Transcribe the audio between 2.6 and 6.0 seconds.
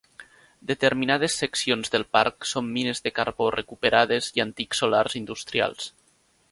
mines de carbó recuperades i antics solars industrials.